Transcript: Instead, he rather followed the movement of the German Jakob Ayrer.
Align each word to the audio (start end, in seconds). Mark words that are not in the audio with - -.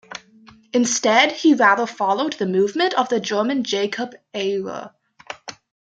Instead, 0.73 1.31
he 1.31 1.53
rather 1.53 1.85
followed 1.85 2.33
the 2.33 2.47
movement 2.47 2.95
of 2.95 3.07
the 3.09 3.19
German 3.19 3.63
Jakob 3.63 4.15
Ayrer. 4.33 4.95